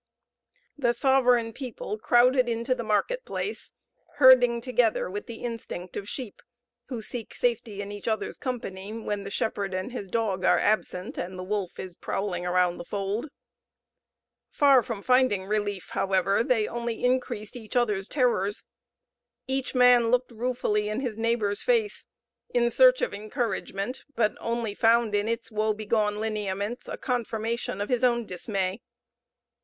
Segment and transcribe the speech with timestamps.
[0.79, 3.71] The sovereign people crowded into the marketplace,
[4.15, 6.41] herding together with the instinct of sheep,
[6.87, 11.19] who seek safety in each other's company when the shepherd and his dog are absent,
[11.19, 13.29] and the wolf is prowling round the fold.
[14.49, 18.63] Far from finding relief, however, they only increased each other's terrors.
[19.45, 22.07] Each man looked ruefully in his neighbor's face,
[22.49, 28.03] in search of encouragement, but only found in its woebegone lineaments a confirmation of his
[28.03, 28.81] own dismay.